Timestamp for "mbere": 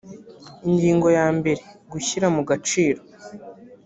1.37-1.61